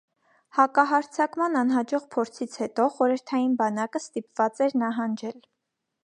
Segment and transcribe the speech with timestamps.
[0.59, 5.37] Հակահարձակման անհաջող փորձից հետո, խորհրդային բանակը ստիպված էր նահանջել։